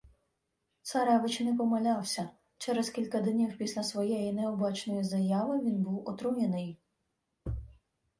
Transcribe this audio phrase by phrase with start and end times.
[0.81, 6.77] Царевич не помилявся: через кілька днів після своєї необачної заяви він був отруєний